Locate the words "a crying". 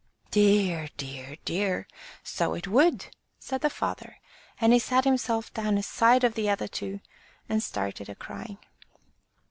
8.09-8.57